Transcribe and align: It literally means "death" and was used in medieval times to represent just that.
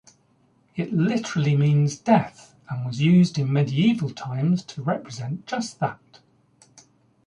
It 0.75 0.91
literally 0.91 1.55
means 1.55 1.95
"death" 1.95 2.55
and 2.67 2.87
was 2.87 3.01
used 3.01 3.37
in 3.37 3.53
medieval 3.53 4.09
times 4.09 4.63
to 4.63 4.81
represent 4.81 5.45
just 5.45 5.79
that. 5.79 6.17